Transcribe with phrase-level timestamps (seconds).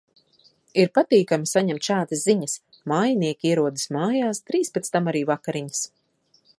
[0.83, 2.57] Ir patīkami saņemt šādas ziņas.
[2.93, 5.85] Mājinieki ierodas mājās, drīz pēc tam arī vakariņas.